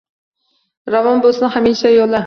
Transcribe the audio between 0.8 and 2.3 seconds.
Ravon bulsin hamisha yuli